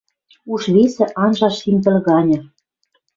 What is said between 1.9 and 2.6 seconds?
ганьы.